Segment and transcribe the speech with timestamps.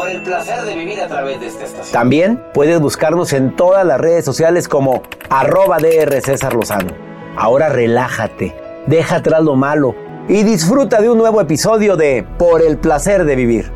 [0.00, 1.92] por el placer de vivir a través de esta estación.
[1.92, 6.94] También puedes buscarnos en todas las redes sociales como arroba DR César Lozano.
[7.36, 8.56] Ahora relájate,
[8.86, 9.94] deja atrás lo malo
[10.26, 13.70] y disfruta de un nuevo episodio de Por el placer de vivir.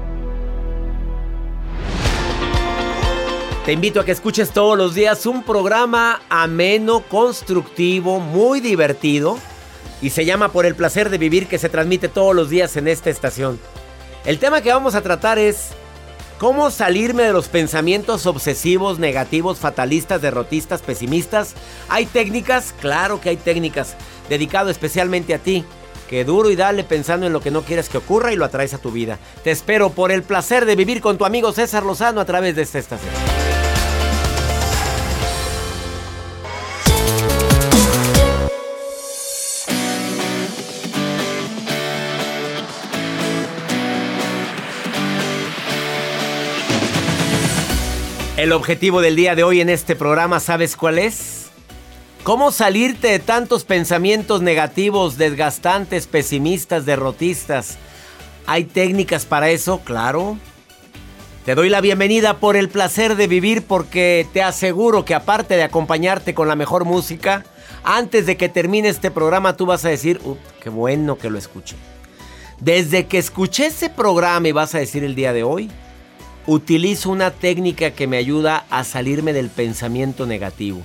[3.66, 9.36] Te invito a que escuches todos los días un programa ameno, constructivo, muy divertido
[10.00, 12.88] y se llama Por el placer de vivir que se transmite todos los días en
[12.88, 13.60] esta estación.
[14.24, 15.74] El tema que vamos a tratar es
[16.38, 21.54] ¿Cómo salirme de los pensamientos obsesivos, negativos, fatalistas, derrotistas, pesimistas?
[21.88, 22.74] ¿Hay técnicas?
[22.80, 23.94] Claro que hay técnicas.
[24.28, 25.64] Dedicado especialmente a ti.
[26.08, 28.74] Que duro y dale pensando en lo que no quieres que ocurra y lo atraes
[28.74, 29.18] a tu vida.
[29.44, 32.62] Te espero por el placer de vivir con tu amigo César Lozano a través de
[32.62, 33.14] esta estación.
[48.44, 51.46] El objetivo del día de hoy en este programa, ¿sabes cuál es?
[52.24, 57.78] ¿Cómo salirte de tantos pensamientos negativos, desgastantes, pesimistas, derrotistas?
[58.44, 59.80] ¿Hay técnicas para eso?
[59.82, 60.36] Claro.
[61.46, 65.62] Te doy la bienvenida por el placer de vivir porque te aseguro que aparte de
[65.62, 67.46] acompañarte con la mejor música,
[67.82, 70.20] antes de que termine este programa tú vas a decir,
[70.62, 71.76] qué bueno que lo escuché.
[72.60, 75.70] Desde que escuché ese programa y vas a decir el día de hoy,
[76.46, 80.82] utilizo una técnica que me ayuda a salirme del pensamiento negativo.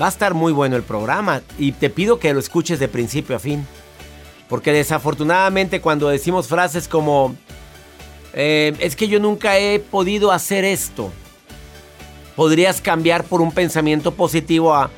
[0.00, 3.36] Va a estar muy bueno el programa y te pido que lo escuches de principio
[3.36, 3.66] a fin.
[4.48, 7.34] Porque desafortunadamente cuando decimos frases como,
[8.32, 11.10] eh, es que yo nunca he podido hacer esto,
[12.36, 14.90] podrías cambiar por un pensamiento positivo a,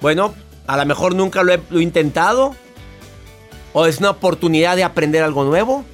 [0.00, 0.34] bueno,
[0.66, 2.54] a lo mejor nunca lo he intentado,
[3.72, 5.84] o es una oportunidad de aprender algo nuevo.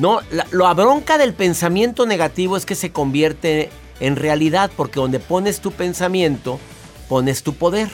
[0.00, 3.68] No, la, bronca del pensamiento negativo es que se convierte
[4.00, 6.58] en realidad, porque donde pones tu pensamiento,
[7.06, 7.90] pones tu poder.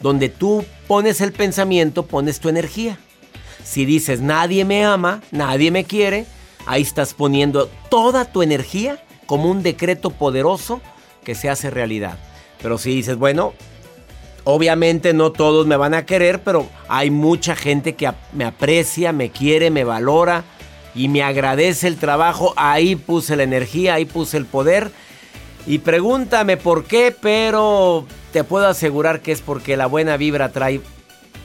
[0.00, 2.98] Donde tú pones el pensamiento, pones tu energía.
[3.62, 6.26] Si dices nadie me ama, nadie me quiere,
[6.66, 10.80] ahí estás poniendo toda tu energía como un decreto poderoso
[11.22, 12.18] que se hace realidad.
[12.60, 13.52] Pero si dices, bueno,
[14.42, 19.30] obviamente no todos me van a querer, pero hay mucha gente que me aprecia, me
[19.30, 20.42] quiere, me valora
[20.94, 22.54] y me agradece el trabajo.
[22.56, 24.90] Ahí puse la energía, ahí puse el poder.
[25.66, 30.80] Y pregúntame por qué, pero te puedo asegurar que es porque la buena vibra trae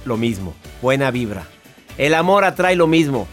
[0.06, 0.54] lo mismo.
[0.82, 1.48] Buena vibra.
[1.98, 3.28] El amor atrae lo mismo.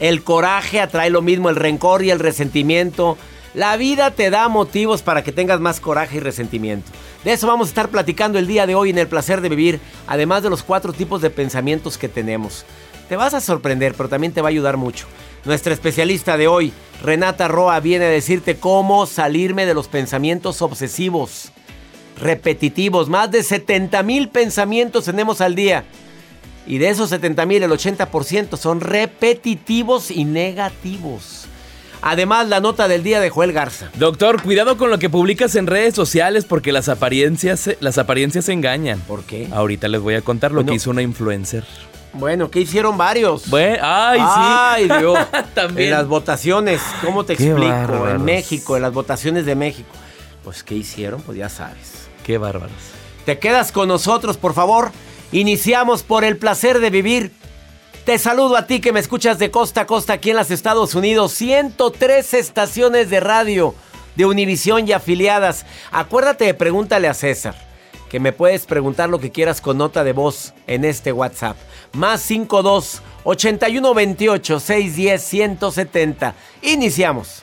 [0.00, 1.50] El coraje atrae lo mismo.
[1.50, 3.18] El rencor y el resentimiento.
[3.54, 6.90] La vida te da motivos para que tengas más coraje y resentimiento.
[7.24, 9.80] De eso vamos a estar platicando el día de hoy en el placer de vivir,
[10.06, 12.64] además de los cuatro tipos de pensamientos que tenemos.
[13.08, 15.06] Te vas a sorprender, pero también te va a ayudar mucho.
[15.44, 16.72] Nuestra especialista de hoy,
[17.02, 21.50] Renata Roa, viene a decirte cómo salirme de los pensamientos obsesivos,
[22.20, 23.08] repetitivos.
[23.08, 25.84] Más de 70 mil pensamientos tenemos al día.
[26.66, 31.46] Y de esos 70 mil, el 80% son repetitivos y negativos.
[32.02, 33.90] Además, la nota del día de Joel Garza.
[33.94, 39.00] Doctor, cuidado con lo que publicas en redes sociales porque las apariencias, las apariencias engañan.
[39.00, 39.48] ¿Por qué?
[39.50, 41.64] Ahorita les voy a contar lo que hizo una influencer.
[42.12, 43.48] Bueno, ¿qué hicieron varios?
[43.48, 44.26] Bueno, ay, sí.
[44.26, 45.18] Ay, Dios.
[45.54, 45.88] También.
[45.88, 48.08] En las votaciones, ¿cómo te explico?
[48.08, 49.90] En México, en las votaciones de México.
[50.42, 51.20] Pues, ¿qué hicieron?
[51.22, 52.08] Pues ya sabes.
[52.24, 52.72] Qué bárbaros.
[53.24, 54.90] Te quedas con nosotros, por favor.
[55.32, 57.32] Iniciamos por el placer de vivir.
[58.06, 60.94] Te saludo a ti que me escuchas de costa a costa aquí en los Estados
[60.94, 61.32] Unidos.
[61.32, 63.74] 103 estaciones de radio
[64.16, 65.66] de Univisión y afiliadas.
[65.92, 67.54] Acuérdate de pregúntale a César,
[68.08, 71.56] que me puedes preguntar lo que quieras con nota de voz en este WhatsApp.
[71.92, 76.34] Más 52 81 28 610 170.
[76.62, 77.42] Iniciamos.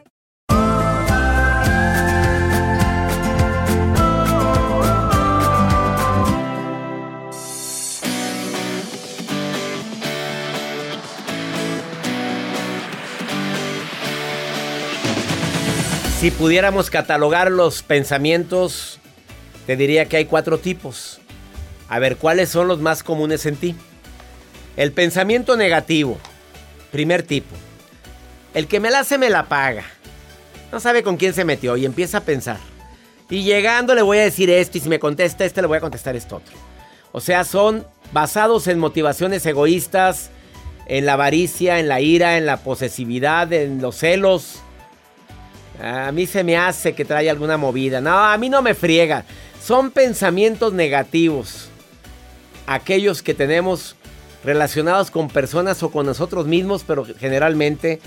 [16.21, 18.99] Si pudiéramos catalogar los pensamientos,
[19.65, 21.19] te diría que hay cuatro tipos.
[21.89, 23.75] A ver, ¿cuáles son los más comunes en ti?
[24.77, 26.19] El pensamiento negativo,
[26.91, 27.55] primer tipo.
[28.53, 29.83] El que me la hace me la paga.
[30.71, 32.59] No sabe con quién se metió y empieza a pensar.
[33.31, 35.81] Y llegando le voy a decir esto y si me contesta este le voy a
[35.81, 36.53] contestar esto otro.
[37.13, 37.83] O sea, son
[38.13, 40.29] basados en motivaciones egoístas,
[40.85, 44.61] en la avaricia, en la ira, en la posesividad, en los celos.
[45.81, 48.01] A mí se me hace que trae alguna movida.
[48.01, 49.25] No, a mí no me friega.
[49.63, 51.69] Son pensamientos negativos.
[52.67, 53.95] Aquellos que tenemos
[54.43, 57.99] relacionados con personas o con nosotros mismos, pero generalmente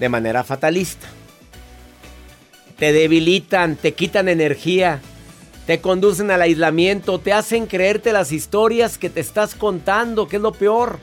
[0.00, 1.06] de manera fatalista.
[2.76, 5.00] Te debilitan, te quitan energía,
[5.66, 10.42] te conducen al aislamiento, te hacen creerte las historias que te estás contando, que es
[10.42, 10.98] lo peor.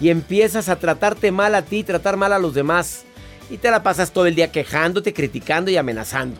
[0.00, 3.04] Y empiezas a tratarte mal a ti, tratar mal a los demás.
[3.50, 6.38] Y te la pasas todo el día quejándote, criticando y amenazando.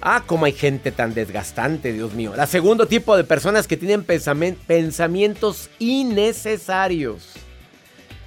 [0.00, 2.32] Ah, cómo hay gente tan desgastante, Dios mío.
[2.36, 7.34] La segundo tipo de personas que tienen pensamientos innecesarios.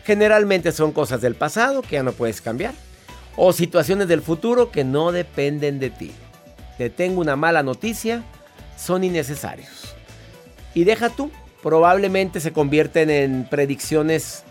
[0.05, 2.74] Generalmente son cosas del pasado que ya no puedes cambiar.
[3.36, 6.12] O situaciones del futuro que no dependen de ti.
[6.77, 8.24] Te tengo una mala noticia,
[8.77, 9.95] son innecesarios.
[10.74, 11.29] Y deja tú,
[11.62, 14.43] probablemente se convierten en predicciones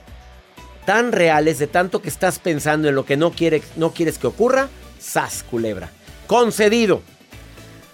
[0.86, 4.26] tan reales de tanto que estás pensando en lo que no, quiere, no quieres que
[4.26, 5.90] ocurra, sas, culebra.
[6.26, 7.02] Concedido.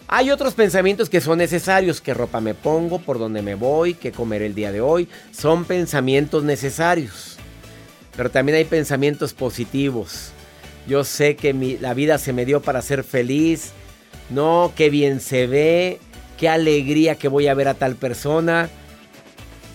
[0.09, 4.11] Hay otros pensamientos que son necesarios, qué ropa me pongo, por dónde me voy, qué
[4.11, 5.09] comer el día de hoy.
[5.30, 7.37] Son pensamientos necesarios.
[8.16, 10.30] Pero también hay pensamientos positivos.
[10.88, 13.70] Yo sé que mi- la vida se me dio para ser feliz.
[14.30, 16.00] No, qué bien se ve.
[16.37, 18.68] Qué alegría que voy a ver a tal persona.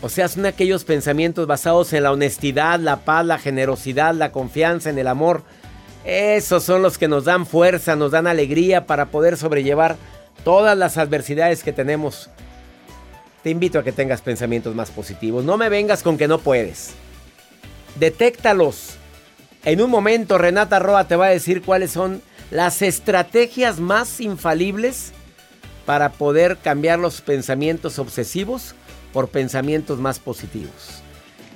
[0.01, 4.89] O sea, son aquellos pensamientos basados en la honestidad, la paz, la generosidad, la confianza,
[4.89, 5.43] en el amor.
[6.03, 9.97] Esos son los que nos dan fuerza, nos dan alegría para poder sobrellevar
[10.43, 12.29] todas las adversidades que tenemos.
[13.41, 15.43] Te invito a que tengas pensamientos más positivos.
[15.43, 16.91] No me vengas con que no puedes.
[17.95, 18.97] Detéctalos.
[19.63, 22.21] En un momento Renata Roa te va a decir cuáles son
[22.51, 25.11] las estrategias más infalibles
[25.85, 28.75] para poder cambiar los pensamientos obsesivos
[29.15, 31.01] por pensamientos más positivos.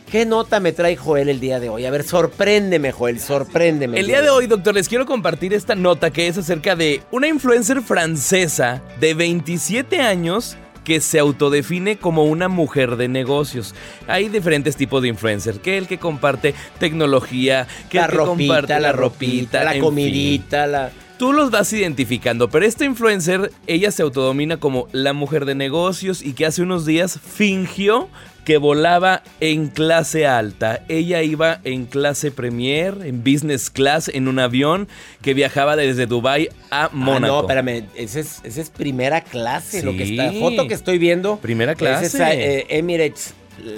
[0.10, 1.86] ¿Qué nota me trae Joel el día de hoy?
[1.86, 4.00] A ver, sorpréndeme, Joel, sorpréndeme.
[4.00, 7.28] El día de hoy, doctor, les quiero compartir esta nota que es acerca de una
[7.28, 13.76] influencer francesa de 27 años que se autodefine como una mujer de negocios.
[14.08, 18.48] Hay diferentes tipos de influencers, que el que comparte tecnología, que la el que ropita,
[18.48, 20.92] comparte la ropita, la en comidita, la...
[21.20, 26.22] Tú los vas identificando, pero esta influencer, ella se autodomina como la mujer de negocios
[26.22, 28.08] y que hace unos días fingió
[28.46, 30.82] que volaba en clase alta.
[30.88, 34.88] Ella iba en clase premier, en business class, en un avión
[35.22, 37.34] que viajaba desde Dubai a Ah, Mónaco.
[37.34, 41.36] no, espérame, esa es, esa es primera clase, lo que está, foto que estoy viendo.
[41.38, 42.58] Primera Esa es, clase.
[42.60, 43.34] eh, Emirates,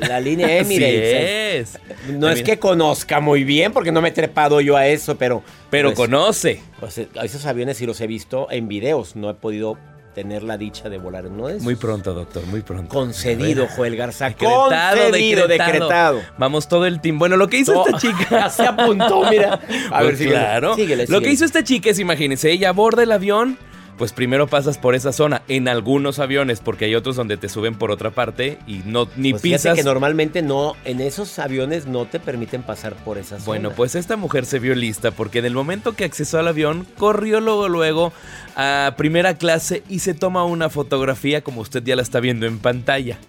[0.07, 1.75] la línea Así Emirates.
[1.75, 1.79] es.
[2.13, 5.43] No es que conozca muy bien, porque no me he trepado yo a eso, pero...
[5.69, 6.61] Pero pues, conoce.
[6.79, 9.77] pues, eh, esos aviones sí los he visto en videos, no he podido
[10.13, 11.63] tener la dicha de volar en uno de esos.
[11.63, 12.89] Muy pronto, doctor, muy pronto.
[12.93, 14.27] Concedido, Joel Garza.
[14.27, 15.71] Decretado, Concedido, decretado.
[15.73, 16.21] decretado.
[16.37, 17.17] Vamos todo el team.
[17.17, 18.49] Bueno, lo que hizo No, esta chica.
[18.49, 19.53] se apuntó, mira.
[19.89, 20.75] A Pues ver, síguele, claro.
[20.75, 23.57] síguele, Lo que hizo esta chica es, imagínense, ella aborda el avión.
[24.01, 27.75] Pues primero pasas por esa zona en algunos aviones, porque hay otros donde te suben
[27.75, 29.75] por otra parte y no ni Pues pisas.
[29.75, 34.17] que normalmente no, en esos aviones no te permiten pasar por esas Bueno, pues esta
[34.17, 38.11] mujer se vio lista porque en el momento que accesó al avión, corrió luego luego
[38.55, 42.57] a primera clase y se toma una fotografía como usted ya la está viendo en
[42.57, 43.19] pantalla.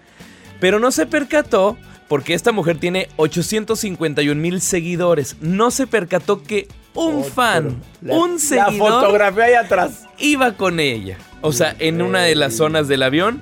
[0.59, 1.77] Pero no se percató
[2.07, 5.37] porque esta mujer tiene 851 mil seguidores.
[5.39, 10.03] No se percató que un fan, La- un La seguidor fotografía ahí atrás.
[10.19, 11.17] iba con ella.
[11.41, 13.41] O sea, en una de las zonas del avión.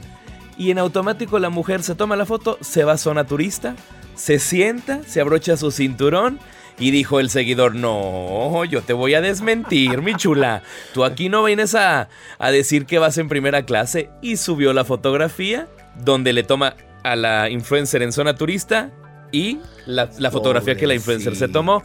[0.57, 3.75] Y en automático la mujer se toma la foto, se va a zona turista,
[4.15, 6.39] se sienta, se abrocha su cinturón.
[6.79, 10.63] Y dijo el seguidor, no, yo te voy a desmentir, mi chula.
[10.93, 14.09] Tú aquí no vienes a, a decir que vas en primera clase.
[14.21, 15.67] Y subió la fotografía
[16.03, 18.91] donde le toma a la influencer en zona turista
[19.31, 21.83] y la, la fotografía que la influencer se tomó.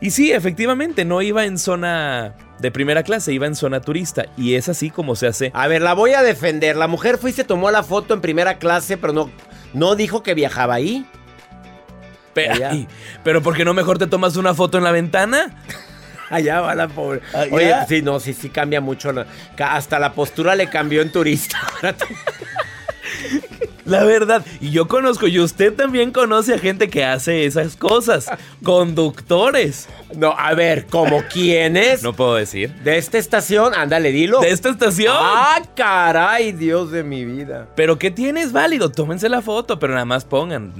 [0.00, 4.26] Y sí, efectivamente, no iba en zona de primera clase, iba en zona turista.
[4.36, 5.50] Y es así como se hace.
[5.54, 6.76] A ver, la voy a defender.
[6.76, 9.30] La mujer fue y se tomó la foto en primera clase, pero no,
[9.74, 11.06] no dijo que viajaba ahí.
[12.34, 12.70] Pe- Allá.
[12.70, 12.88] ay,
[13.22, 15.54] pero ¿por qué no mejor te tomas una foto en la ventana?
[16.30, 17.20] Allá va la pobre.
[17.34, 17.54] Allá.
[17.54, 19.12] Oye, sí, no, sí, sí cambia mucho.
[19.58, 21.58] hasta la postura le cambió en turista.
[23.84, 24.44] La verdad.
[24.60, 28.30] Y yo conozco, y usted también conoce a gente que hace esas cosas.
[28.62, 29.88] Conductores.
[30.16, 32.02] no, a ver, ¿como quién es?
[32.02, 32.72] No puedo decir.
[32.84, 34.40] De esta estación, ándale, dilo.
[34.40, 35.14] De esta estación.
[35.18, 37.68] ¡Ah, caray, Dios de mi vida!
[37.74, 38.90] Pero ¿qué tienes válido?
[38.90, 40.72] Tómense la foto, pero nada más pongan.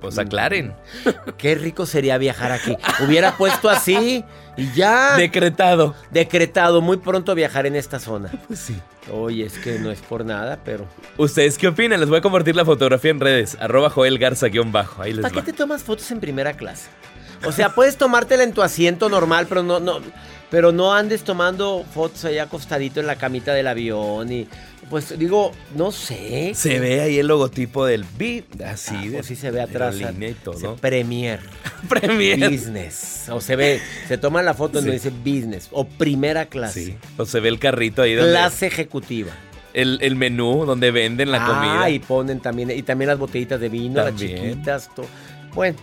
[0.00, 0.74] Pues aclaren.
[1.38, 2.76] Qué rico sería viajar aquí.
[3.04, 4.24] Hubiera puesto así
[4.56, 5.16] y ya.
[5.16, 5.94] Decretado.
[6.10, 8.30] Decretado, muy pronto viajar en esta zona.
[8.46, 8.76] Pues sí.
[9.12, 10.86] Oye, es que no es por nada, pero.
[11.16, 12.00] ¿Ustedes qué opinan?
[12.00, 13.56] Les voy a compartir la fotografía en redes.
[13.60, 15.02] Arroba Joel Garza-bajo.
[15.02, 15.40] Ahí les ¿Para va.
[15.44, 16.88] qué te tomas fotos en primera clase?
[17.44, 20.00] O sea, puedes tomártela en tu asiento normal, pero no, no,
[20.50, 24.46] pero no andes tomando fotos allá acostadito en la camita del avión y
[24.88, 26.52] pues digo, no sé.
[26.54, 28.60] Se ve ahí el logotipo del beat.
[28.62, 29.10] Así Ah, de.
[29.14, 29.96] pues sí se ve atrás.
[29.96, 30.76] y dice todo.
[30.76, 31.40] Premier.
[31.88, 32.48] Premier.
[32.50, 33.26] Business.
[33.28, 35.10] O se ve, se toma la foto donde Sí.
[35.10, 36.84] dice business o primera clase.
[36.84, 36.96] Sí.
[37.16, 38.30] O se ve el carrito ahí donde.
[38.30, 39.32] Clase ejecutiva.
[39.74, 41.82] El, el menú donde venden la comida.
[41.82, 44.32] Ah, y ponen también, y también las botellitas de vino, También.
[44.36, 44.94] las chiquitas.
[44.94, 45.04] to-
[45.52, 45.76] Bueno,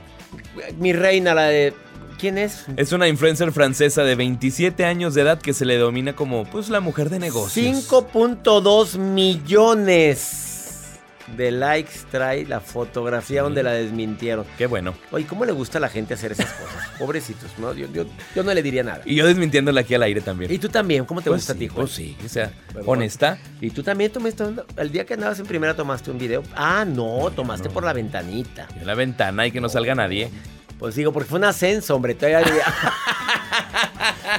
[0.79, 1.73] mi reina, la de.
[2.19, 2.65] ¿Quién es?
[2.77, 6.69] Es una influencer francesa de 27 años de edad que se le domina como pues
[6.69, 7.65] la mujer de negocios.
[7.89, 10.49] 5.2 millones
[11.37, 14.45] de likes trae la fotografía donde la desmintieron.
[14.57, 14.93] Qué bueno.
[15.11, 16.89] Oye, ¿cómo le gusta a la gente hacer esas cosas?
[16.99, 17.73] Pobrecitos, ¿no?
[17.73, 18.05] Yo, yo-
[18.35, 19.01] yo no le diría nada.
[19.05, 20.51] Y yo desmintiéndola aquí al aire también.
[20.51, 21.05] ¿Y tú también?
[21.05, 21.85] ¿Cómo te Pues gusta a ti, Juan?
[21.85, 22.51] Pues sí, o sea,
[22.85, 23.37] honesta.
[23.61, 24.43] ¿Y tú también tomaste
[24.77, 26.43] el día que andabas en primera tomaste un video?
[26.55, 28.67] Ah, no, tomaste por la ventanita.
[28.79, 30.29] En la ventana y que no salga nadie.
[30.83, 32.13] Pues digo, porque fue un ascenso, hombre.
[32.13, 32.43] Todavía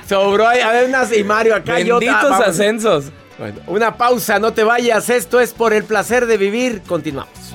[0.06, 1.76] Sobró a ver, unas y Mario acá.
[1.76, 2.46] Benditos vamos.
[2.46, 3.04] ascensos.
[3.38, 5.08] Bueno, una pausa, no te vayas.
[5.08, 6.82] Esto es por el placer de vivir.
[6.86, 7.54] Continuamos.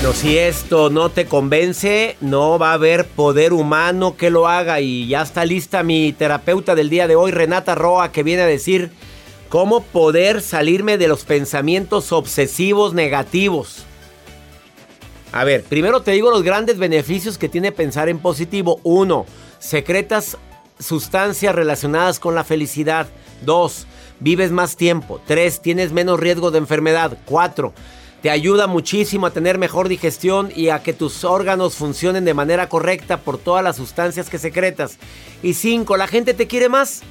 [0.00, 4.80] Bueno, si esto no te convence, no va a haber poder humano que lo haga.
[4.80, 8.46] Y ya está lista mi terapeuta del día de hoy, Renata Roa, que viene a
[8.46, 8.92] decir
[9.50, 13.84] cómo poder salirme de los pensamientos obsesivos negativos.
[15.32, 18.80] A ver, primero te digo los grandes beneficios que tiene pensar en positivo.
[18.82, 19.26] Uno,
[19.58, 20.38] secretas
[20.78, 23.06] sustancias relacionadas con la felicidad.
[23.44, 23.86] Dos,
[24.18, 25.20] vives más tiempo.
[25.26, 27.18] Tres, tienes menos riesgo de enfermedad.
[27.26, 27.74] Cuatro,
[28.22, 32.68] te ayuda muchísimo a tener mejor digestión y a que tus órganos funcionen de manera
[32.68, 34.98] correcta por todas las sustancias que secretas.
[35.42, 37.02] Y cinco, la gente te quiere más.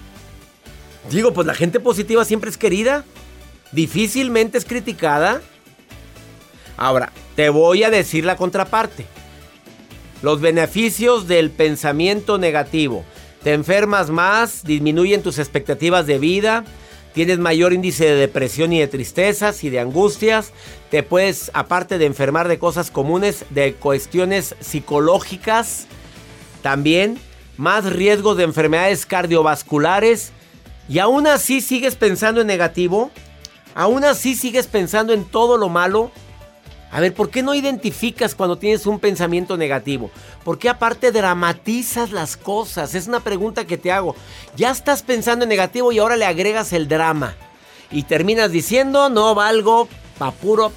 [1.10, 3.06] Digo, pues la gente positiva siempre es querida.
[3.72, 5.42] Difícilmente es criticada.
[6.78, 9.06] Ahora, te voy a decir la contraparte.
[10.22, 13.04] Los beneficios del pensamiento negativo.
[13.44, 16.66] Te enfermas más, disminuyen tus expectativas de vida,
[17.14, 20.54] tienes mayor índice de depresión y de tristezas y de angustias,
[20.90, 25.88] te puedes, aparte de enfermar de cosas comunes, de cuestiones psicológicas,
[26.62, 27.20] también
[27.58, 30.32] más riesgos de enfermedades cardiovasculares,
[30.88, 33.12] y aún así sigues pensando en negativo,
[33.76, 36.12] aún así sigues pensando en todo lo malo.
[36.92, 40.10] A ver, ¿por qué no identificas cuando tienes un pensamiento negativo?
[40.44, 42.96] ¿Por qué aparte dramatizas las cosas?
[42.96, 44.16] Es una pregunta que te hago.
[44.56, 47.36] Ya estás pensando en negativo y ahora le agregas el drama.
[47.92, 50.72] Y terminas diciendo, no valgo pa' puro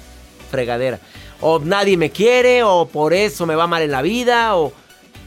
[0.51, 0.99] fregadera.
[1.41, 4.71] O nadie me quiere, o por eso me va mal en la vida, o...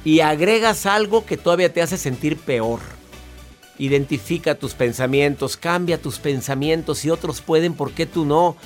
[0.04, 2.78] Y agregas algo que todavía te hace sentir peor.
[3.76, 6.98] Identifica tus pensamientos, cambia tus pensamientos.
[6.98, 8.56] Si otros pueden, ¿por qué tú no?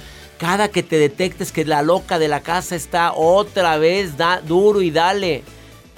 [0.41, 4.81] Cada que te detectes que la loca de la casa está otra vez da duro
[4.81, 5.43] y dale.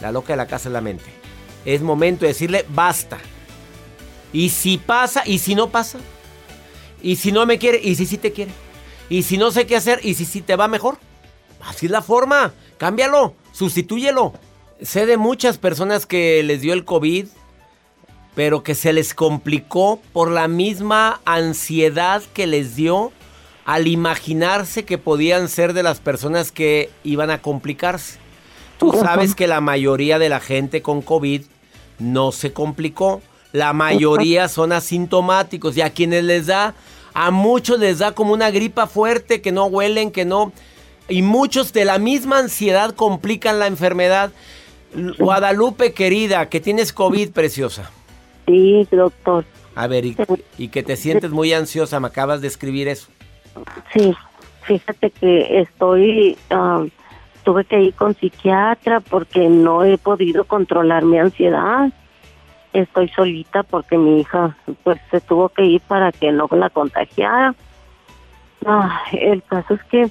[0.00, 1.04] La loca de la casa es la mente.
[1.64, 3.18] Es momento de decirle basta.
[4.32, 6.00] Y si pasa, y si no pasa.
[7.00, 8.50] Y si no me quiere, y si sí te quiere.
[9.08, 10.98] Y si no sé qué hacer, y si sí te va mejor.
[11.60, 12.52] Así es la forma.
[12.78, 14.32] Cámbialo, sustitúyelo.
[14.80, 17.28] Sé de muchas personas que les dio el COVID,
[18.34, 23.12] pero que se les complicó por la misma ansiedad que les dio
[23.64, 28.18] al imaginarse que podían ser de las personas que iban a complicarse.
[28.78, 31.42] Tú sabes que la mayoría de la gente con COVID
[31.98, 33.22] no se complicó.
[33.52, 36.74] La mayoría son asintomáticos y a quienes les da,
[37.14, 40.52] a muchos les da como una gripa fuerte, que no huelen, que no...
[41.08, 44.32] Y muchos de la misma ansiedad complican la enfermedad.
[45.18, 47.90] Guadalupe, querida, que tienes COVID, preciosa.
[48.46, 49.44] Sí, doctor.
[49.74, 50.16] A ver, y,
[50.58, 53.08] y que te sientes muy ansiosa, me acabas de escribir eso.
[53.92, 54.14] Sí,
[54.62, 56.84] fíjate que estoy, ah,
[57.44, 61.90] tuve que ir con psiquiatra porque no he podido controlar mi ansiedad.
[62.72, 67.54] Estoy solita porque mi hija pues se tuvo que ir para que no la contagiara.
[68.64, 70.10] Ah, el caso es que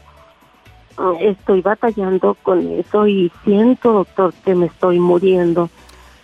[0.98, 5.70] ah, estoy batallando con eso y siento, doctor, que me estoy muriendo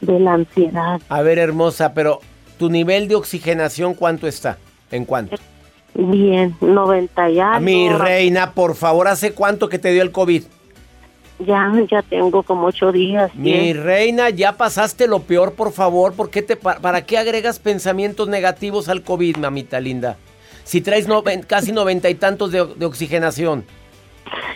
[0.02, 1.02] de la ansiedad.
[1.10, 2.20] A ver, hermosa, pero
[2.60, 4.58] tu nivel de oxigenación, ¿cuánto está?
[4.92, 5.38] ¿En cuánto?
[5.98, 7.60] Bien, 90 y algo.
[7.60, 10.44] Mi reina, por favor, ¿hace cuánto que te dio el COVID?
[11.40, 13.34] Ya, ya tengo como ocho días.
[13.34, 16.14] Mi reina, ya pasaste lo peor, por favor.
[16.14, 20.18] ¿Por qué te, ¿Para qué agregas pensamientos negativos al COVID, mamita linda?
[20.64, 21.08] Si traes
[21.48, 23.66] casi noventa y tantos de, oxigenación.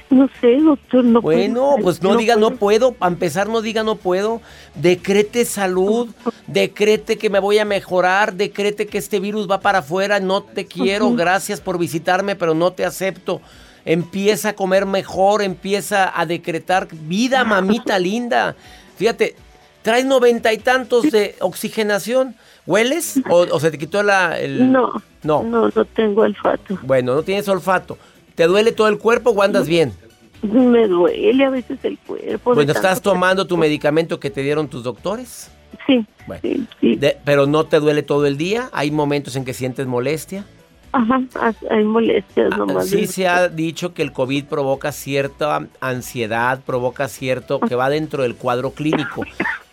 [0.09, 2.91] No sé, doctor, no Bueno, pues no, diga no puedo.
[2.91, 4.41] Para empezar, no diga no puedo.
[4.75, 6.09] Decrete salud.
[6.47, 8.33] decrete que me voy a mejorar.
[8.33, 10.19] Decrete que este virus va para afuera.
[10.19, 11.11] No te quiero.
[11.13, 13.41] Gracias por visitarme, pero no te acepto
[13.85, 18.55] empieza a comer mejor, empieza a decretar vida, mamita linda.
[18.97, 19.35] Fíjate,
[19.81, 22.35] traes noventa y tantos de oxigenación.
[22.67, 23.19] ¿Hueles?
[23.29, 24.71] ¿O, se te quitó la, el...?
[24.71, 24.91] No,
[25.23, 26.77] no, no, no tengo olfato.
[26.83, 27.97] Bueno, no tienes olfato.
[28.35, 29.93] ¿Te duele todo el cuerpo o andas bien?
[30.41, 32.55] Me duele a veces el cuerpo.
[32.55, 35.51] Bueno, ¿estás tomando tu medicamento que te dieron tus doctores?
[35.87, 36.05] Sí,
[36.41, 38.69] sí, pero no te duele todo el día.
[38.73, 40.45] ¿Hay momentos en que sientes molestia?
[40.93, 41.21] Ajá,
[41.69, 42.87] hay molestias ah, nomás.
[42.87, 48.23] Sí se ha dicho que el COVID provoca cierta ansiedad, provoca cierto, que va dentro
[48.23, 49.23] del cuadro clínico.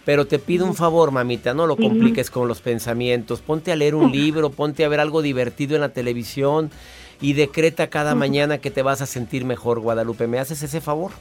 [0.04, 3.40] Pero te pido un favor, mamita, no lo compliques con los pensamientos.
[3.40, 6.70] Ponte a leer un libro, ponte a ver algo divertido en la televisión
[7.20, 10.26] y decreta cada mañana que te vas a sentir mejor, Guadalupe.
[10.26, 11.12] ¿Me haces ese favor?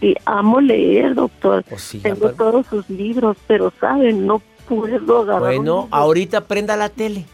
[0.00, 1.64] Sí, amo leer, doctor.
[1.68, 5.40] Pues Tengo todos sus libros, pero saben, no puedo agarrar.
[5.40, 7.26] Bueno, ahorita prenda la tele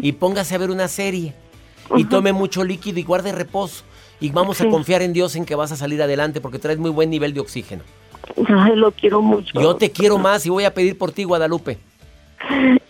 [0.00, 1.34] y póngase a ver una serie
[1.96, 3.84] y tome mucho líquido y guarde reposo.
[4.20, 6.90] Y vamos a confiar en Dios en que vas a salir adelante porque traes muy
[6.90, 7.82] buen nivel de oxígeno.
[8.48, 9.60] Ay, lo quiero mucho.
[9.60, 11.78] Yo te quiero más y voy a pedir por ti, Guadalupe.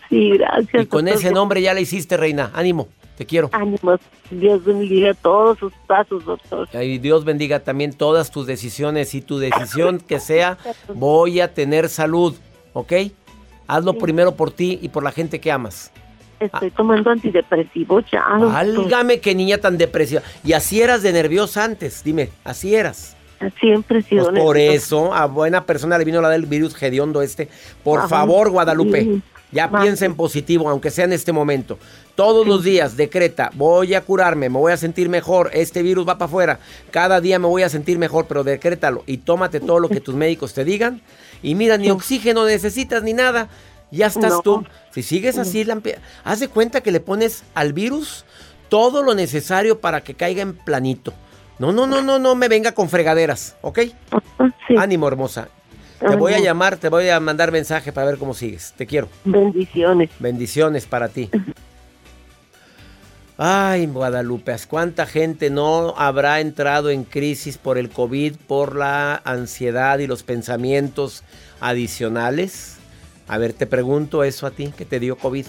[0.09, 0.83] Sí, gracias.
[0.83, 2.51] Y con ese nombre ya la hiciste, reina.
[2.53, 3.49] Ánimo, te quiero.
[3.51, 3.97] Ánimo.
[4.31, 6.67] Dios bendiga todos sus pasos, doctor.
[6.73, 10.57] Y Dios bendiga también todas tus decisiones y tu decisión que sea,
[10.93, 12.35] voy a tener salud,
[12.73, 12.93] ¿ok?
[13.67, 15.91] Hazlo primero por ti y por la gente que amas.
[16.39, 18.23] Estoy tomando antidepresivos ya.
[18.25, 20.21] Álgame, qué niña tan depresiva.
[20.43, 23.15] Y así eras de nerviosa antes, dime, así eras.
[23.59, 27.21] Siempre he sido pues Por eso, a buena persona le vino la del virus hediondo
[27.21, 27.49] este.
[27.83, 29.21] Por favor, Guadalupe,
[29.53, 31.77] ya piensa en positivo, aunque sea en este momento.
[32.15, 36.17] Todos los días decreta, voy a curarme, me voy a sentir mejor, este virus va
[36.17, 36.59] para afuera,
[36.91, 40.15] cada día me voy a sentir mejor, pero decrétalo y tómate todo lo que tus
[40.15, 41.01] médicos te digan.
[41.41, 43.49] Y mira, ni oxígeno necesitas ni nada
[43.93, 44.65] ya estás tú.
[44.91, 45.65] Si sigues así,
[46.23, 48.25] haz de cuenta que le pones al virus
[48.69, 51.13] todo lo necesario para que caiga en planito.
[51.59, 53.79] No, no, no, no, no me venga con fregaderas, ¿ok?
[54.77, 55.49] Ánimo, hermosa.
[55.99, 58.73] Te voy a llamar, te voy a mandar mensaje para ver cómo sigues.
[58.75, 59.09] Te quiero.
[59.23, 60.09] Bendiciones.
[60.19, 61.29] Bendiciones para ti.
[63.37, 69.97] Ay, Guadalupe, ¿cuánta gente no habrá entrado en crisis por el COVID, por la ansiedad
[69.97, 71.23] y los pensamientos
[71.59, 72.77] adicionales?
[73.27, 75.47] A ver, te pregunto eso a ti que te dio COVID.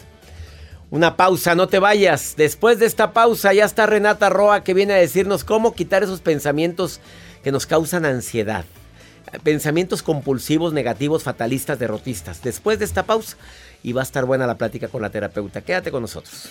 [0.90, 2.34] Una pausa, no te vayas.
[2.36, 6.20] Después de esta pausa ya está Renata Roa que viene a decirnos cómo quitar esos
[6.20, 7.00] pensamientos
[7.42, 8.64] que nos causan ansiedad.
[9.42, 12.42] Pensamientos compulsivos, negativos, fatalistas, derrotistas.
[12.42, 13.36] Después de esta pausa
[13.82, 15.60] y va a estar buena la plática con la terapeuta.
[15.60, 16.50] Quédate con nosotros.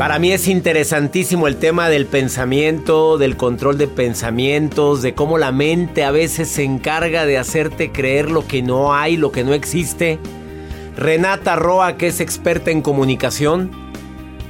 [0.00, 5.52] Para mí es interesantísimo el tema del pensamiento, del control de pensamientos, de cómo la
[5.52, 9.52] mente a veces se encarga de hacerte creer lo que no hay, lo que no
[9.52, 10.18] existe.
[10.96, 13.70] Renata Roa, que es experta en comunicación,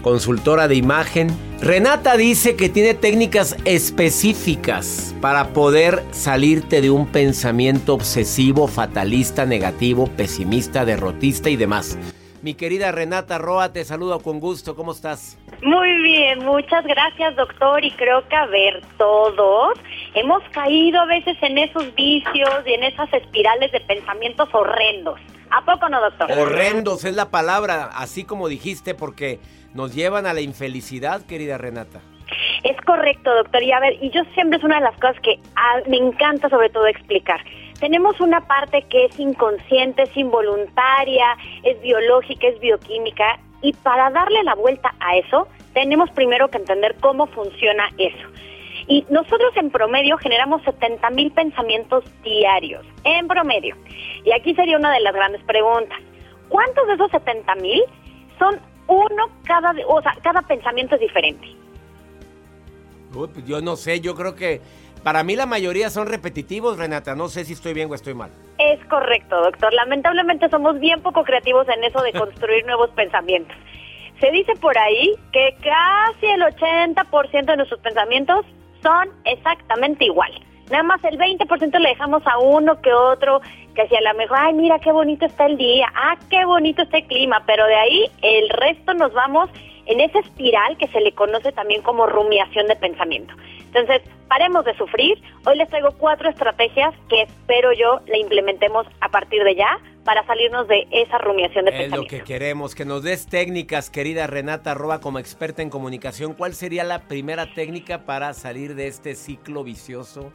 [0.02, 1.36] consultora de imagen.
[1.60, 10.06] Renata dice que tiene técnicas específicas para poder salirte de un pensamiento obsesivo, fatalista, negativo,
[10.16, 11.98] pesimista, derrotista y demás.
[12.42, 14.74] Mi querida Renata Roa, te saludo con gusto.
[14.74, 15.36] ¿Cómo estás?
[15.62, 17.84] Muy bien, muchas gracias, doctor.
[17.84, 19.78] Y creo que, a ver, todos
[20.14, 25.20] hemos caído a veces en esos vicios y en esas espirales de pensamientos horrendos.
[25.50, 26.30] ¿A poco no, doctor?
[26.32, 29.40] Horrendos es la palabra, así como dijiste, porque
[29.74, 32.00] nos llevan a la infelicidad, querida Renata.
[32.62, 33.62] Es correcto, doctor.
[33.62, 36.48] Y a ver, y yo siempre es una de las cosas que ah, me encanta
[36.48, 37.40] sobre todo explicar.
[37.80, 43.40] Tenemos una parte que es inconsciente, es involuntaria, es biológica, es bioquímica.
[43.62, 48.28] Y para darle la vuelta a eso, tenemos primero que entender cómo funciona eso.
[48.88, 53.76] Y nosotros en promedio generamos 70 mil pensamientos diarios, en promedio.
[54.24, 55.98] Y aquí sería una de las grandes preguntas.
[56.48, 57.82] ¿Cuántos de esos 70 mil
[58.38, 61.46] son uno cada, o sea, cada pensamiento es diferente?
[63.12, 64.60] Pues yo no sé, yo creo que
[65.02, 67.14] para mí la mayoría son repetitivos, Renata.
[67.14, 68.30] No sé si estoy bien o estoy mal.
[68.60, 69.72] Es correcto, doctor.
[69.72, 73.56] Lamentablemente somos bien poco creativos en eso de construir nuevos pensamientos.
[74.20, 78.44] Se dice por ahí que casi el 80% de nuestros pensamientos
[78.82, 80.30] son exactamente igual.
[80.70, 83.40] Nada más el 20% le dejamos a uno que otro,
[83.74, 86.82] que si a lo mejor, ay, mira qué bonito está el día, ah, qué bonito
[86.82, 89.50] está el clima, pero de ahí el resto nos vamos
[89.90, 93.34] en esa espiral que se le conoce también como rumiación de pensamiento.
[93.58, 95.20] Entonces, paremos de sufrir.
[95.44, 100.24] Hoy les traigo cuatro estrategias que espero yo le implementemos a partir de ya para
[100.26, 102.06] salirnos de esa rumiación de pensamiento.
[102.06, 106.34] Es lo que queremos, que nos des técnicas, querida Renata Roa, como experta en comunicación.
[106.34, 110.32] ¿Cuál sería la primera técnica para salir de este ciclo vicioso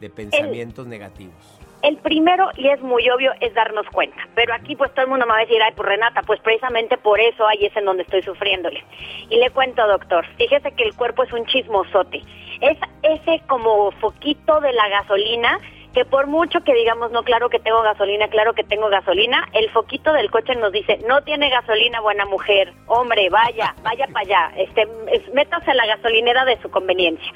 [0.00, 1.59] de pensamientos negativos?
[1.82, 4.28] El primero, y es muy obvio, es darnos cuenta.
[4.34, 6.98] Pero aquí pues todo el mundo me va a decir, ay, pues Renata, pues precisamente
[6.98, 8.84] por eso ahí es en donde estoy sufriéndole.
[9.30, 12.22] Y le cuento, doctor, fíjese que el cuerpo es un chismosote.
[12.60, 15.58] Es ese como foquito de la gasolina
[15.94, 19.70] que por mucho que digamos, no, claro que tengo gasolina, claro que tengo gasolina, el
[19.70, 24.52] foquito del coche nos dice, no tiene gasolina, buena mujer, hombre, vaya, vaya para allá,
[24.56, 24.86] este,
[25.34, 27.32] métase a la gasolinera de su conveniencia.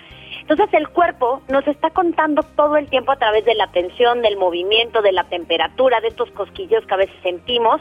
[0.49, 4.37] Entonces el cuerpo nos está contando todo el tiempo a través de la tensión, del
[4.37, 7.81] movimiento, de la temperatura, de estos cosquillos que a veces sentimos,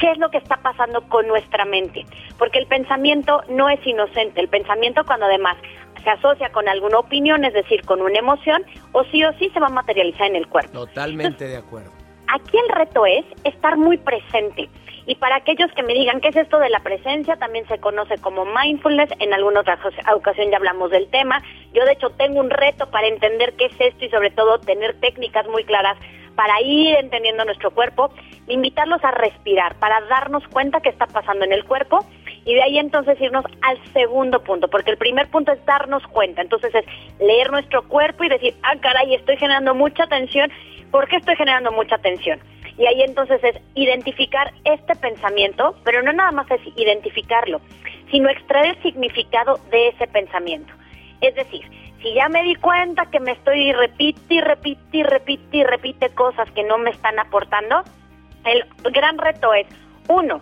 [0.00, 2.04] qué es lo que está pasando con nuestra mente.
[2.38, 5.56] Porque el pensamiento no es inocente, el pensamiento cuando además
[6.02, 9.60] se asocia con alguna opinión, es decir, con una emoción, o sí o sí se
[9.60, 10.72] va a materializar en el cuerpo.
[10.72, 11.92] Totalmente de acuerdo.
[12.34, 14.68] Aquí el reto es estar muy presente.
[15.06, 18.18] Y para aquellos que me digan qué es esto de la presencia, también se conoce
[18.18, 19.10] como mindfulness.
[19.18, 19.78] En alguna otra
[20.14, 21.42] ocasión ya hablamos del tema.
[21.72, 24.98] Yo de hecho tengo un reto para entender qué es esto y sobre todo tener
[25.00, 25.98] técnicas muy claras
[26.34, 28.10] para ir entendiendo nuestro cuerpo,
[28.48, 32.06] invitarlos a respirar, para darnos cuenta qué está pasando en el cuerpo
[32.44, 36.42] y de ahí entonces irnos al segundo punto, porque el primer punto es darnos cuenta,
[36.42, 36.84] entonces es
[37.20, 40.50] leer nuestro cuerpo y decir, ah, caray, estoy generando mucha tensión,
[40.90, 42.40] ¿por qué estoy generando mucha tensión?
[42.78, 47.60] Y ahí entonces es identificar este pensamiento, pero no nada más es identificarlo,
[48.10, 50.72] sino extraer el significado de ese pensamiento.
[51.20, 51.62] Es decir,
[52.02, 56.08] si ya me di cuenta que me estoy repite y repite y repite y repite
[56.10, 57.82] cosas que no me están aportando,
[58.44, 59.66] el gran reto es,
[60.08, 60.40] uno,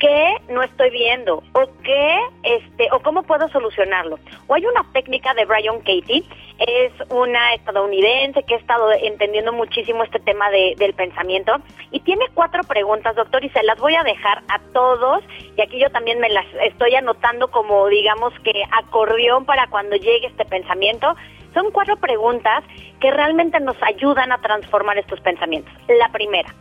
[0.00, 4.18] qué no estoy viendo o qué este o cómo puedo solucionarlo.
[4.48, 6.24] O hay una técnica de Brian Katie,
[6.58, 11.52] es una estadounidense que ha estado entendiendo muchísimo este tema de, del pensamiento
[11.92, 15.22] y tiene cuatro preguntas, doctor, y se las voy a dejar a todos
[15.56, 20.26] y aquí yo también me las estoy anotando como digamos que acordeón para cuando llegue
[20.26, 21.14] este pensamiento.
[21.52, 22.64] Son cuatro preguntas
[23.00, 25.72] que realmente nos ayudan a transformar estos pensamientos.
[25.88, 26.54] La primera,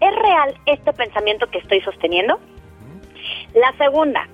[0.00, 2.38] ¿es real este pensamiento que estoy sosteniendo?
[3.56, 4.28] La segunda,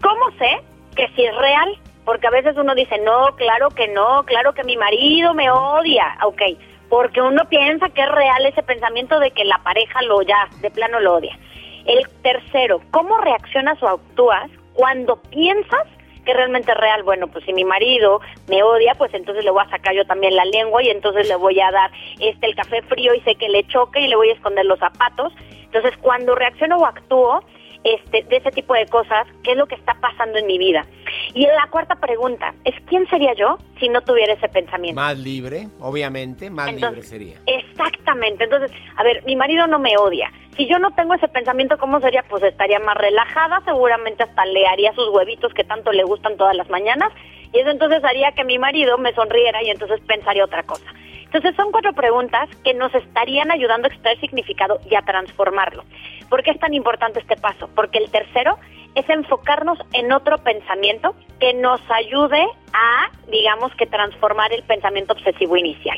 [0.00, 0.62] ¿cómo sé
[0.94, 1.76] que si es real?
[2.04, 6.16] Porque a veces uno dice, no, claro que no, claro que mi marido me odia.
[6.24, 6.40] Ok,
[6.88, 10.70] porque uno piensa que es real ese pensamiento de que la pareja lo ya, de
[10.70, 11.36] plano lo odia.
[11.84, 15.88] El tercero, ¿cómo reaccionas o actúas cuando piensas
[16.24, 17.02] que realmente es real?
[17.02, 20.36] Bueno, pues si mi marido me odia, pues entonces le voy a sacar yo también
[20.36, 23.48] la lengua y entonces le voy a dar este el café frío y sé que
[23.48, 25.32] le choca y le voy a esconder los zapatos.
[25.64, 27.42] Entonces, cuando reacciono o actúo,
[27.84, 30.86] este, de ese tipo de cosas, qué es lo que está pasando en mi vida.
[31.34, 35.00] Y la cuarta pregunta es, ¿quién sería yo si no tuviera ese pensamiento?
[35.00, 37.36] Más libre, obviamente, más libre sería.
[37.46, 38.44] Exactamente.
[38.44, 40.30] Entonces, a ver, mi marido no me odia.
[40.56, 42.22] si yo no tengo ese pensamiento, ¿cómo sería?
[42.28, 46.56] Pues estaría más relajada, seguramente hasta le haría sus huevitos que tanto le gustan todas
[46.56, 47.10] las mañanas
[47.52, 50.86] y eso entonces haría que mi marido me sonriera y entonces pensaría otra cosa.
[51.32, 55.84] Entonces son cuatro preguntas que nos estarían ayudando a extraer significado y a transformarlo.
[56.28, 57.70] ¿Por qué es tan importante este paso?
[57.76, 58.58] Porque el tercero
[58.96, 65.56] es enfocarnos en otro pensamiento que nos ayude a, digamos que, transformar el pensamiento obsesivo
[65.56, 65.96] inicial.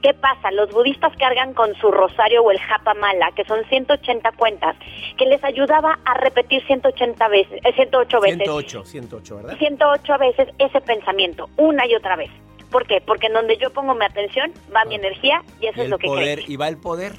[0.00, 0.50] ¿Qué pasa?
[0.50, 4.74] Los budistas cargan con su rosario o el japa mala, que son 180 cuentas,
[5.18, 8.38] que les ayudaba a repetir 180 veces, 108 veces.
[8.38, 9.56] 108, 108, ¿verdad?
[9.58, 12.30] 108 veces ese pensamiento, una y otra vez.
[12.72, 13.00] ¿Por qué?
[13.00, 15.98] Porque en donde yo pongo mi atención va mi energía y eso Y es lo
[15.98, 17.12] que poder, y va el poder.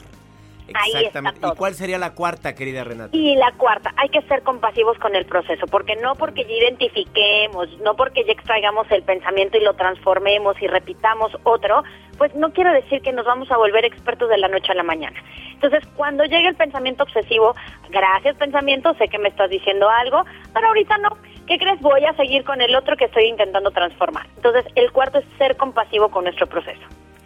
[0.74, 1.40] Ahí está Exactamente.
[1.42, 1.54] todo.
[1.54, 3.16] ¿Y cuál sería la cuarta, querida Renata?
[3.16, 7.68] Y la cuarta, hay que ser compasivos con el proceso, porque no porque ya identifiquemos,
[7.82, 11.84] no porque ya extraigamos el pensamiento y lo transformemos y repitamos otro,
[12.18, 14.84] pues no quiero decir que nos vamos a volver expertos de la noche a la
[14.84, 15.22] mañana.
[15.54, 17.56] Entonces, cuando llegue el pensamiento obsesivo,
[17.90, 21.18] gracias pensamiento, sé que me estás diciendo algo, pero ahorita no.
[21.48, 21.80] ¿Qué crees?
[21.82, 24.28] Voy a seguir con el otro que estoy intentando transformar.
[24.36, 26.82] Entonces, el cuarto es ser compasivo con nuestro proceso.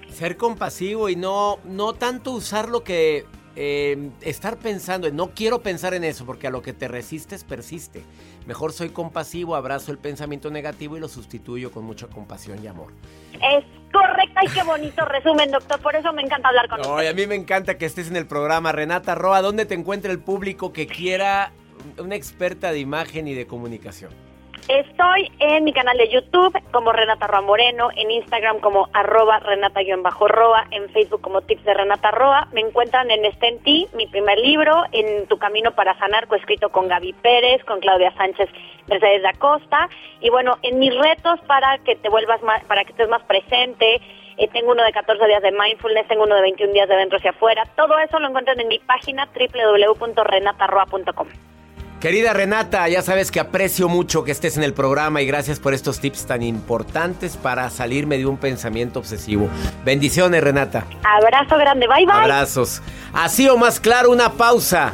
[0.10, 3.26] Ser compasivo y no, no tanto usar lo que...
[3.56, 7.44] eh, estar pensando en no quiero pensar en eso porque a lo que te resistes
[7.44, 8.04] persiste.
[8.46, 12.94] Mejor soy compasivo, abrazo el pensamiento negativo y lo sustituyo con mucha compasión y amor.
[13.34, 15.80] Es correcta y qué bonito resumen, doctor.
[15.82, 18.16] Por eso me encanta hablar con No, y a mí me encanta que estés en
[18.16, 18.72] el programa.
[18.72, 21.52] Renata Roa, ¿dónde te encuentra el público que quiera
[22.00, 24.12] una experta de imagen y de comunicación?
[24.68, 30.68] Estoy en mi canal de YouTube como Renata Roa Moreno, en Instagram como arroba Renata-Roa,
[30.72, 32.50] en Facebook como Tips de Renata Roa.
[32.52, 36.68] Me encuentran en Este en Ti, mi primer libro, en Tu Camino para Sanar, coescrito
[36.68, 38.50] con Gaby Pérez, con Claudia Sánchez
[38.90, 39.88] Mercedes da Costa.
[40.20, 44.02] Y bueno, en mis retos para que te vuelvas más, para que estés más presente,
[44.36, 47.20] eh, tengo uno de 14 días de mindfulness, tengo uno de 21 días de dentro
[47.20, 47.64] hacia afuera.
[47.78, 51.28] Todo eso lo encuentran en mi página www.renataroa.com.
[52.00, 55.74] Querida Renata, ya sabes que aprecio mucho que estés en el programa y gracias por
[55.74, 59.50] estos tips tan importantes para salirme de un pensamiento obsesivo.
[59.84, 60.86] Bendiciones, Renata.
[61.04, 62.14] Abrazo grande, bye bye.
[62.14, 62.84] Abrazos.
[63.14, 64.94] Así o más claro, una pausa.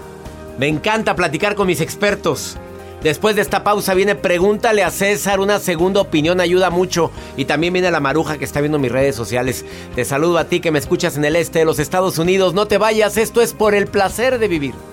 [0.57, 2.57] Me encanta platicar con mis expertos.
[3.01, 7.11] Después de esta pausa viene Pregúntale a César, una segunda opinión ayuda mucho.
[7.35, 9.65] Y también viene la maruja que está viendo mis redes sociales.
[9.93, 12.53] Te saludo a ti que me escuchas en el este de los Estados Unidos.
[12.53, 14.92] No te vayas, esto es por el placer de vivir.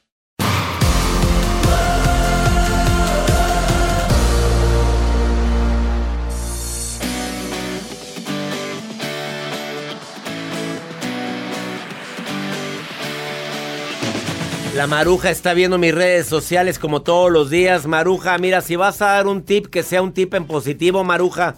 [14.75, 17.87] La Maruja está viendo mis redes sociales como todos los días.
[17.87, 21.55] Maruja, mira, si vas a dar un tip, que sea un tip en positivo, Maruja.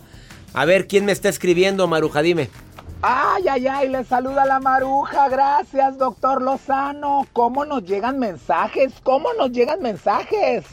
[0.51, 2.24] A ver, ¿quién me está escribiendo, Maruja?
[2.24, 2.49] Dime.
[3.03, 5.30] Ay, ay, ay, le saluda la maruja.
[5.30, 7.28] Gracias, doctor Lozano.
[7.34, 8.93] ¿Cómo nos llegan mensajes?
[9.03, 10.66] ¿Cómo nos llegan mensajes?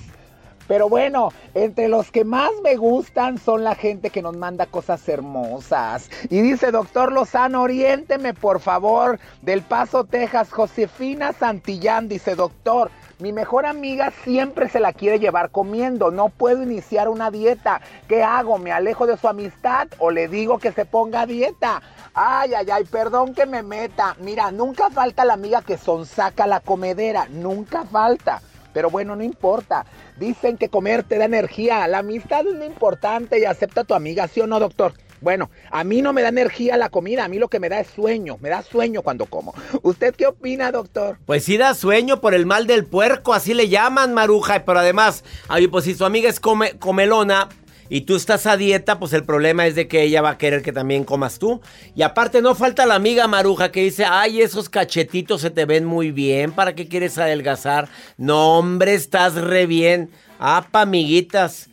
[0.70, 5.08] Pero bueno, entre los que más me gustan son la gente que nos manda cosas
[5.08, 6.08] hermosas.
[6.28, 10.52] Y dice, doctor Lozano, oriénteme por favor del Paso, Texas.
[10.52, 16.12] Josefina Santillán dice, doctor, mi mejor amiga siempre se la quiere llevar comiendo.
[16.12, 17.80] No puedo iniciar una dieta.
[18.06, 18.58] ¿Qué hago?
[18.58, 21.82] ¿Me alejo de su amistad o le digo que se ponga dieta?
[22.14, 24.14] Ay, ay, ay, perdón que me meta.
[24.20, 27.26] Mira, nunca falta la amiga que sonsaca la comedera.
[27.28, 28.40] Nunca falta.
[28.72, 29.86] Pero bueno, no importa.
[30.18, 31.86] Dicen que comer te da energía.
[31.88, 34.92] La amistad es lo importante y acepta a tu amiga, ¿sí o no, doctor?
[35.20, 37.80] Bueno, a mí no me da energía la comida, a mí lo que me da
[37.80, 39.54] es sueño, me da sueño cuando como.
[39.82, 41.18] ¿Usted qué opina, doctor?
[41.26, 45.24] Pues sí da sueño por el mal del puerco, así le llaman, Maruja, pero además,
[45.48, 47.50] ay, pues si su amiga es come, comelona,
[47.90, 50.62] y tú estás a dieta, pues el problema es de que ella va a querer
[50.62, 51.60] que también comas tú.
[51.96, 55.84] Y aparte no falta la amiga maruja que dice, ay, esos cachetitos se te ven
[55.84, 57.88] muy bien, ¿para qué quieres adelgazar?
[58.16, 60.10] No, hombre, estás re bien.
[60.38, 61.68] Apa, amiguitas.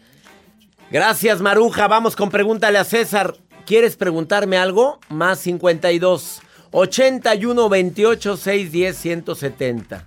[0.90, 1.88] Gracias, Maruja.
[1.88, 3.36] Vamos con pregúntale a César.
[3.68, 5.00] ¿Quieres preguntarme algo?
[5.10, 6.42] Más 52
[6.72, 10.07] 81 28 610 170.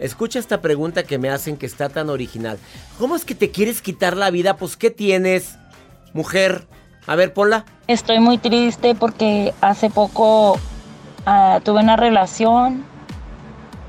[0.00, 2.58] Escucha esta pregunta que me hacen que está tan original.
[2.98, 4.56] ¿Cómo es que te quieres quitar la vida?
[4.56, 5.58] Pues, ¿qué tienes,
[6.14, 6.66] mujer?
[7.06, 7.66] A ver, ponla.
[7.86, 10.58] Estoy muy triste porque hace poco
[11.26, 12.82] ah, tuve una relación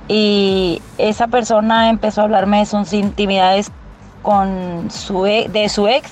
[0.10, 3.72] y esa persona empezó a hablarme de sus intimidades
[4.22, 6.12] con su e, de su ex,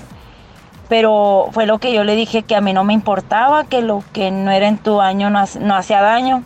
[0.87, 4.01] pero fue lo que yo le dije que a mí no me importaba, que lo
[4.13, 6.43] que no era en tu año no hacía daño.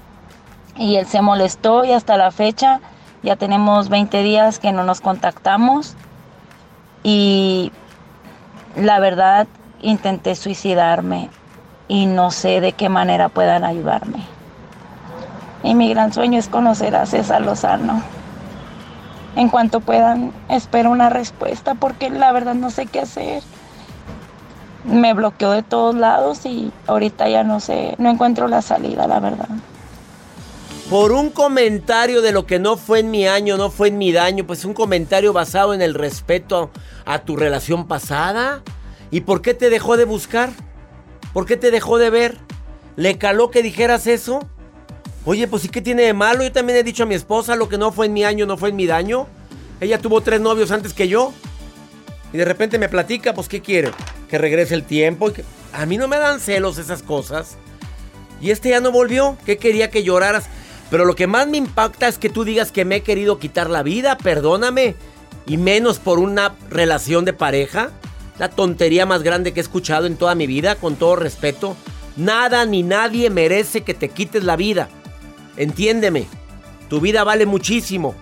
[0.76, 2.82] Y él se molestó y hasta la fecha
[3.24, 5.96] ya tenemos 20 días que no nos contactamos
[7.04, 7.72] y
[8.76, 9.48] la verdad
[9.82, 11.30] intenté suicidarme
[11.88, 14.26] y no sé de qué manera puedan ayudarme.
[15.64, 18.02] Y mi gran sueño es conocer a César Lozano.
[19.36, 23.42] En cuanto puedan, espero una respuesta porque la verdad no sé qué hacer.
[24.84, 29.22] Me bloqueó de todos lados y ahorita ya no sé, no encuentro la salida, la
[29.22, 29.48] verdad
[30.90, 34.12] por un comentario de lo que no fue en mi año, no fue en mi
[34.12, 36.72] daño, pues un comentario basado en el respeto
[37.06, 38.62] a, tu relación pasada.
[39.10, 40.52] ¿Y por qué te dejó de buscar?
[41.34, 42.38] ¿Por qué te dejó de ver?
[42.96, 44.48] ¿Le caló que dijeras eso?
[45.26, 46.44] Oye, pues ¿y qué tiene de malo?
[46.44, 48.58] Yo también he dicho a mi esposa lo que no fue en mi año, no
[48.58, 49.28] fue en mi daño.
[49.80, 51.34] Ella tuvo tres novios antes que yo.
[52.34, 53.92] Y de repente me platica, pues ¿qué quiere?
[54.30, 55.32] Que regrese el tiempo.
[55.72, 57.58] A mí no me dan celos esas cosas.
[58.42, 59.38] Y este ya no volvió.
[59.46, 60.50] ¿Qué quería que lloraras?
[60.94, 63.68] Pero lo que más me impacta es que tú digas que me he querido quitar
[63.68, 64.96] la vida, perdóname.
[65.48, 67.90] Y menos por una relación de pareja.
[68.38, 71.76] La tontería más grande que he escuchado en toda mi vida, con todo respeto.
[72.16, 74.88] Nada ni nadie merece que te quites la vida.
[75.58, 76.28] Entiéndeme.
[76.90, 78.14] Tu vida vale muchísimo.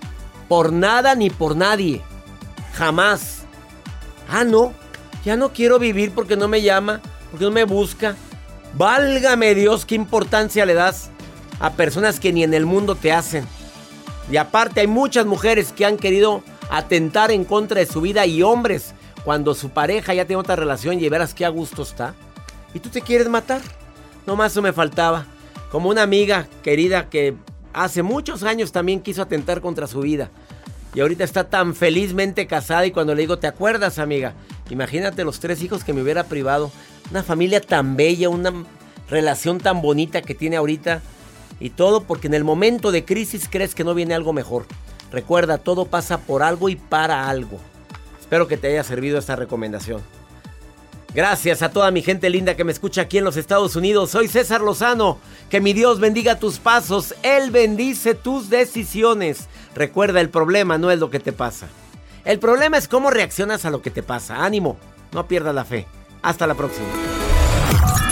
[0.47, 2.01] Por nada ni por nadie.
[2.71, 3.41] Jamás.
[4.29, 4.71] Ah, no.
[5.25, 7.01] Ya no quiero vivir porque no me llama,
[7.31, 8.15] porque no me busca.
[8.77, 11.11] Válgame Dios, qué importancia le das
[11.61, 13.45] a personas que ni en el mundo te hacen.
[14.29, 18.41] Y aparte hay muchas mujeres que han querido atentar en contra de su vida y
[18.41, 18.93] hombres
[19.23, 22.15] cuando su pareja ya tiene otra relación y verás qué a gusto está.
[22.73, 23.61] Y tú te quieres matar.
[24.25, 25.25] No más eso me faltaba.
[25.71, 27.35] Como una amiga querida que
[27.73, 30.31] hace muchos años también quiso atentar contra su vida.
[30.93, 34.33] Y ahorita está tan felizmente casada y cuando le digo, ¿te acuerdas amiga?
[34.69, 36.71] Imagínate los tres hijos que me hubiera privado.
[37.11, 38.51] Una familia tan bella, una
[39.09, 41.01] relación tan bonita que tiene ahorita.
[41.61, 44.65] Y todo porque en el momento de crisis crees que no viene algo mejor.
[45.11, 47.59] Recuerda, todo pasa por algo y para algo.
[48.19, 50.01] Espero que te haya servido esta recomendación.
[51.13, 54.11] Gracias a toda mi gente linda que me escucha aquí en los Estados Unidos.
[54.11, 55.19] Soy César Lozano.
[55.49, 57.13] Que mi Dios bendiga tus pasos.
[57.21, 59.47] Él bendice tus decisiones.
[59.75, 61.67] Recuerda, el problema no es lo que te pasa.
[62.23, 64.45] El problema es cómo reaccionas a lo que te pasa.
[64.45, 64.77] Ánimo,
[65.11, 65.85] no pierdas la fe.
[66.21, 67.10] Hasta la próxima.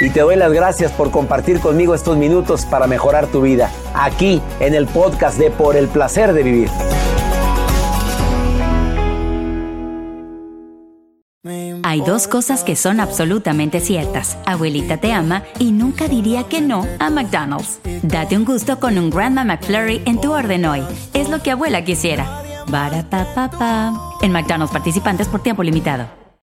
[0.00, 4.42] Y te doy las gracias por compartir conmigo estos minutos para mejorar tu vida, aquí
[4.60, 6.70] en el podcast de Por el Placer de Vivir.
[11.82, 14.36] Hay dos cosas que son absolutamente ciertas.
[14.44, 17.78] Abuelita te ama y nunca diría que no a McDonald's.
[18.02, 20.82] Date un gusto con un Grandma McFlurry en tu orden hoy.
[21.14, 22.42] Es lo que abuela quisiera.
[24.20, 26.25] En McDonald's participantes por tiempo limitado.